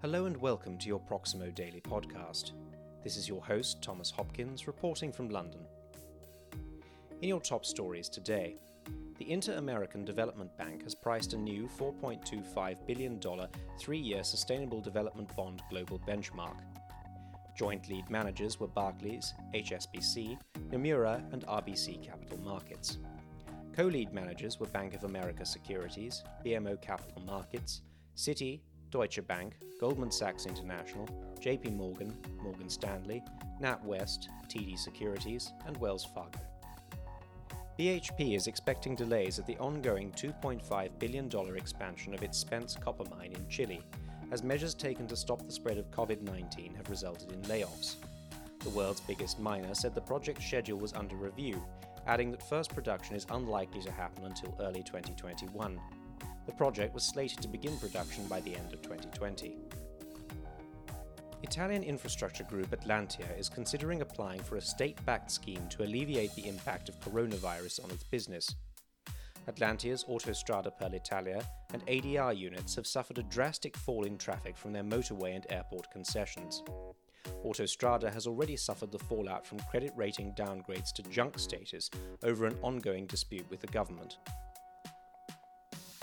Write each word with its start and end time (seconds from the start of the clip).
Hello 0.00 0.26
and 0.26 0.36
welcome 0.36 0.78
to 0.78 0.86
your 0.86 1.00
Proximo 1.00 1.50
Daily 1.50 1.80
podcast. 1.80 2.52
This 3.02 3.16
is 3.16 3.28
your 3.28 3.42
host, 3.42 3.82
Thomas 3.82 4.12
Hopkins, 4.12 4.68
reporting 4.68 5.10
from 5.10 5.28
London. 5.28 5.62
In 7.20 7.28
your 7.28 7.40
top 7.40 7.66
stories 7.66 8.08
today, 8.08 8.58
the 9.18 9.28
Inter 9.28 9.54
American 9.54 10.04
Development 10.04 10.56
Bank 10.56 10.84
has 10.84 10.94
priced 10.94 11.32
a 11.32 11.36
new 11.36 11.68
$4.25 11.76 12.86
billion 12.86 13.20
three 13.80 13.98
year 13.98 14.22
Sustainable 14.22 14.80
Development 14.80 15.28
Bond 15.34 15.62
global 15.68 15.98
benchmark. 16.06 16.60
Joint 17.56 17.88
lead 17.88 18.08
managers 18.08 18.60
were 18.60 18.68
Barclays, 18.68 19.34
HSBC, 19.52 20.38
Nomura, 20.70 21.20
and 21.32 21.44
RBC 21.48 22.06
Capital 22.06 22.38
Markets. 22.44 22.98
Co 23.74 23.86
lead 23.86 24.12
managers 24.12 24.60
were 24.60 24.66
Bank 24.66 24.94
of 24.94 25.02
America 25.02 25.44
Securities, 25.44 26.22
BMO 26.46 26.80
Capital 26.80 27.20
Markets, 27.26 27.82
Citi, 28.16 28.60
Deutsche 28.90 29.26
Bank, 29.26 29.56
Goldman 29.80 30.10
Sachs 30.10 30.46
International, 30.46 31.08
JP 31.40 31.76
Morgan, 31.76 32.16
Morgan 32.42 32.68
Stanley, 32.68 33.22
NatWest, 33.60 34.28
TD 34.48 34.78
Securities, 34.78 35.52
and 35.66 35.76
Wells 35.76 36.04
Fargo. 36.04 36.40
BHP 37.78 38.34
is 38.34 38.48
expecting 38.48 38.96
delays 38.96 39.38
at 39.38 39.46
the 39.46 39.56
ongoing 39.58 40.10
$2.5 40.12 40.98
billion 40.98 41.30
expansion 41.56 42.12
of 42.12 42.22
its 42.22 42.36
Spence 42.36 42.76
copper 42.76 43.04
mine 43.08 43.32
in 43.32 43.48
Chile, 43.48 43.80
as 44.32 44.42
measures 44.42 44.74
taken 44.74 45.06
to 45.06 45.16
stop 45.16 45.44
the 45.46 45.52
spread 45.52 45.78
of 45.78 45.90
COVID 45.90 46.22
19 46.22 46.74
have 46.74 46.90
resulted 46.90 47.30
in 47.32 47.40
layoffs. 47.42 47.96
The 48.60 48.70
world's 48.70 49.00
biggest 49.00 49.38
miner 49.38 49.74
said 49.74 49.94
the 49.94 50.00
project 50.00 50.42
schedule 50.42 50.78
was 50.78 50.92
under 50.92 51.14
review, 51.14 51.62
adding 52.06 52.32
that 52.32 52.48
first 52.48 52.74
production 52.74 53.14
is 53.14 53.26
unlikely 53.30 53.80
to 53.82 53.92
happen 53.92 54.24
until 54.24 54.56
early 54.60 54.82
2021. 54.82 55.80
The 56.48 56.54
project 56.54 56.94
was 56.94 57.04
slated 57.04 57.42
to 57.42 57.48
begin 57.48 57.76
production 57.76 58.26
by 58.26 58.40
the 58.40 58.56
end 58.56 58.72
of 58.72 58.80
2020. 58.80 59.58
Italian 61.42 61.82
infrastructure 61.82 62.42
group 62.44 62.70
Atlantia 62.70 63.38
is 63.38 63.50
considering 63.50 64.00
applying 64.00 64.40
for 64.40 64.56
a 64.56 64.60
state 64.62 64.96
backed 65.04 65.30
scheme 65.30 65.68
to 65.68 65.82
alleviate 65.82 66.34
the 66.34 66.48
impact 66.48 66.88
of 66.88 66.98
coronavirus 67.00 67.84
on 67.84 67.90
its 67.90 68.02
business. 68.04 68.48
Atlantia's 69.46 70.04
Autostrade 70.04 70.74
per 70.78 70.88
l'Italia 70.88 71.46
and 71.74 71.86
ADR 71.86 72.34
units 72.34 72.74
have 72.76 72.86
suffered 72.86 73.18
a 73.18 73.24
drastic 73.24 73.76
fall 73.76 74.04
in 74.04 74.16
traffic 74.16 74.56
from 74.56 74.72
their 74.72 74.82
motorway 74.82 75.36
and 75.36 75.44
airport 75.50 75.90
concessions. 75.92 76.62
Autostrade 77.44 78.10
has 78.10 78.26
already 78.26 78.56
suffered 78.56 78.90
the 78.90 78.98
fallout 78.98 79.46
from 79.46 79.60
credit 79.70 79.92
rating 79.96 80.32
downgrades 80.32 80.94
to 80.94 81.02
junk 81.02 81.38
status 81.38 81.90
over 82.22 82.46
an 82.46 82.56
ongoing 82.62 83.06
dispute 83.06 83.44
with 83.50 83.60
the 83.60 83.66
government. 83.66 84.16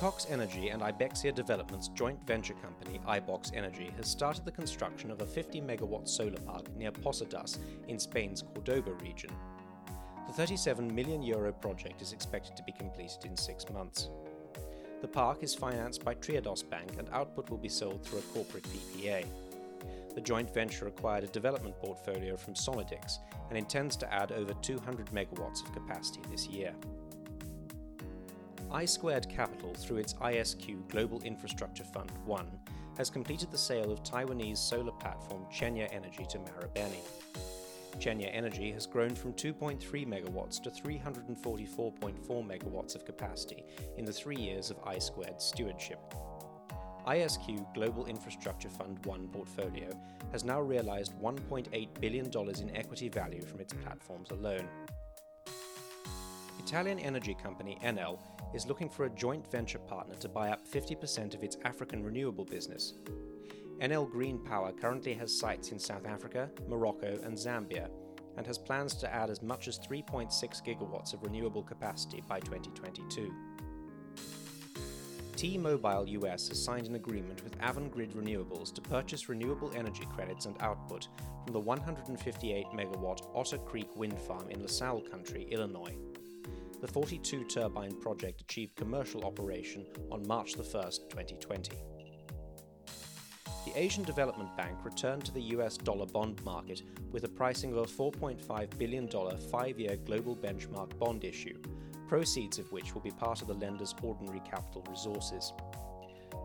Cox 0.00 0.26
Energy 0.30 0.70
and 0.70 0.80
Ibexia 0.80 1.34
Development's 1.34 1.88
joint 1.88 2.26
venture 2.26 2.54
company, 2.54 2.98
iBox 3.06 3.54
Energy, 3.54 3.92
has 3.98 4.08
started 4.08 4.46
the 4.46 4.50
construction 4.50 5.10
of 5.10 5.20
a 5.20 5.26
50 5.26 5.60
megawatt 5.60 6.08
solar 6.08 6.40
park 6.46 6.74
near 6.74 6.90
Posadas 6.90 7.58
in 7.86 7.98
Spain's 7.98 8.40
Cordoba 8.40 8.92
region. 9.02 9.28
The 10.26 10.32
37 10.32 10.94
million 10.94 11.22
euro 11.22 11.52
project 11.52 12.00
is 12.00 12.14
expected 12.14 12.56
to 12.56 12.62
be 12.62 12.72
completed 12.72 13.26
in 13.26 13.36
six 13.36 13.68
months. 13.68 14.08
The 15.02 15.08
park 15.08 15.42
is 15.42 15.54
financed 15.54 16.02
by 16.02 16.14
Triodos 16.14 16.66
Bank 16.66 16.92
and 16.98 17.10
output 17.12 17.50
will 17.50 17.58
be 17.58 17.68
sold 17.68 18.02
through 18.02 18.20
a 18.20 18.32
corporate 18.32 18.64
PPA. 18.64 19.26
The 20.14 20.20
joint 20.22 20.54
venture 20.54 20.86
acquired 20.86 21.24
a 21.24 21.26
development 21.26 21.78
portfolio 21.78 22.38
from 22.38 22.54
Sonadix 22.54 23.18
and 23.50 23.58
intends 23.58 23.96
to 23.98 24.10
add 24.10 24.32
over 24.32 24.54
200 24.62 25.08
megawatts 25.08 25.62
of 25.62 25.74
capacity 25.74 26.22
this 26.30 26.46
year. 26.46 26.72
I 28.72 28.84
Squared 28.84 29.28
Capital, 29.28 29.74
through 29.74 29.96
its 29.96 30.14
ISQ 30.14 30.88
Global 30.88 31.20
Infrastructure 31.22 31.82
Fund 31.82 32.12
1, 32.24 32.46
has 32.98 33.10
completed 33.10 33.50
the 33.50 33.58
sale 33.58 33.90
of 33.90 34.04
Taiwanese 34.04 34.58
solar 34.58 34.92
platform 34.92 35.44
Chenya 35.52 35.92
Energy 35.92 36.24
to 36.30 36.38
Marubeni. 36.38 37.00
Chenya 37.98 38.30
Energy 38.32 38.70
has 38.70 38.86
grown 38.86 39.12
from 39.12 39.32
2.3 39.32 39.80
megawatts 40.06 40.62
to 40.62 40.70
344.4 40.70 42.46
megawatts 42.46 42.94
of 42.94 43.04
capacity 43.04 43.64
in 43.96 44.04
the 44.04 44.12
three 44.12 44.36
years 44.36 44.70
of 44.70 44.78
I 44.86 44.98
stewardship. 44.98 45.98
ISQ 47.08 47.74
Global 47.74 48.06
Infrastructure 48.06 48.68
Fund 48.68 49.04
1 49.04 49.28
portfolio 49.28 49.90
has 50.30 50.44
now 50.44 50.60
realized 50.60 51.20
$1.8 51.20 52.00
billion 52.00 52.26
in 52.60 52.76
equity 52.76 53.08
value 53.08 53.42
from 53.42 53.58
its 53.58 53.72
platforms 53.72 54.30
alone. 54.30 54.68
Italian 56.60 56.98
energy 56.98 57.32
company 57.32 57.78
Enel 57.82 58.18
is 58.52 58.66
looking 58.66 58.90
for 58.90 59.06
a 59.06 59.10
joint 59.10 59.50
venture 59.50 59.78
partner 59.78 60.14
to 60.16 60.28
buy 60.28 60.50
up 60.50 60.68
50% 60.68 61.34
of 61.34 61.42
its 61.42 61.56
African 61.64 62.04
renewable 62.04 62.44
business. 62.44 62.92
Enel 63.80 64.08
Green 64.10 64.38
Power 64.38 64.70
currently 64.70 65.14
has 65.14 65.40
sites 65.40 65.72
in 65.72 65.78
South 65.78 66.04
Africa, 66.04 66.50
Morocco, 66.68 67.18
and 67.24 67.34
Zambia, 67.34 67.88
and 68.36 68.46
has 68.46 68.58
plans 68.58 68.92
to 68.96 69.10
add 69.10 69.30
as 69.30 69.40
much 69.40 69.68
as 69.68 69.78
3.6 69.78 70.30
gigawatts 70.62 71.14
of 71.14 71.22
renewable 71.22 71.62
capacity 71.62 72.22
by 72.28 72.38
2022. 72.40 73.32
T-Mobile 75.36 76.08
US 76.08 76.48
has 76.48 76.62
signed 76.62 76.86
an 76.86 76.96
agreement 76.96 77.42
with 77.42 77.58
Avangrid 77.60 78.12
Renewables 78.12 78.70
to 78.74 78.82
purchase 78.82 79.30
renewable 79.30 79.72
energy 79.74 80.06
credits 80.14 80.44
and 80.44 80.56
output 80.60 81.08
from 81.42 81.54
the 81.54 81.60
158 81.60 82.66
megawatt 82.74 83.26
Otter 83.34 83.56
Creek 83.56 83.96
wind 83.96 84.18
farm 84.18 84.50
in 84.50 84.60
LaSalle 84.60 85.00
County, 85.10 85.48
Illinois 85.50 85.96
the 86.80 86.88
42 86.88 87.44
turbine 87.44 87.92
project 88.00 88.40
achieved 88.40 88.74
commercial 88.74 89.24
operation 89.24 89.84
on 90.10 90.26
March 90.26 90.56
1, 90.56 90.64
2020. 90.64 91.72
The 93.66 93.78
Asian 93.78 94.02
Development 94.02 94.56
Bank 94.56 94.78
returned 94.82 95.24
to 95.26 95.32
the 95.32 95.42
US 95.56 95.76
dollar 95.76 96.06
bond 96.06 96.42
market 96.42 96.82
with 97.12 97.24
a 97.24 97.28
pricing 97.28 97.72
of 97.72 97.78
a 97.78 97.84
$4.5 97.84 98.78
billion 98.78 99.08
five 99.50 99.78
year 99.78 99.96
global 100.06 100.34
benchmark 100.34 100.98
bond 100.98 101.24
issue, 101.24 101.58
proceeds 102.08 102.58
of 102.58 102.72
which 102.72 102.94
will 102.94 103.02
be 103.02 103.10
part 103.10 103.42
of 103.42 103.48
the 103.48 103.54
lender's 103.54 103.94
ordinary 104.02 104.40
capital 104.40 104.84
resources. 104.88 105.52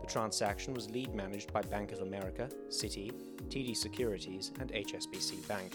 The 0.02 0.06
transaction 0.06 0.74
was 0.74 0.90
lead 0.90 1.14
managed 1.14 1.52
by 1.52 1.62
Bank 1.62 1.92
of 1.92 2.00
America, 2.00 2.50
Citi, 2.68 3.10
TD 3.48 3.74
Securities, 3.74 4.52
and 4.60 4.70
HSBC 4.70 5.48
Bank. 5.48 5.72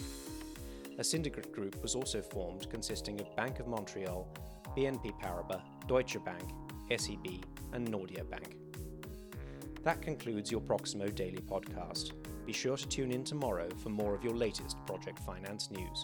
A 1.00 1.04
syndicate 1.04 1.52
group 1.52 1.82
was 1.82 1.96
also 1.96 2.22
formed 2.22 2.70
consisting 2.70 3.20
of 3.20 3.36
Bank 3.36 3.60
of 3.60 3.68
Montreal, 3.68 4.28
BNP 4.76 5.14
Paribas, 5.20 5.62
Deutsche 5.88 6.24
Bank, 6.24 6.44
SEB, 6.98 7.44
and 7.74 7.88
Nordea 7.88 8.30
Bank. 8.30 8.56
That 9.84 10.02
concludes 10.02 10.52
your 10.52 10.62
Proximo 10.62 11.08
Daily 11.08 11.40
podcast. 11.40 12.12
Be 12.46 12.54
sure 12.54 12.78
to 12.78 12.88
tune 12.88 13.12
in 13.12 13.24
tomorrow 13.24 13.70
for 13.82 13.90
more 13.90 14.14
of 14.14 14.24
your 14.24 14.36
latest 14.36 14.78
project 14.86 15.20
finance 15.20 15.72
news. 15.72 16.04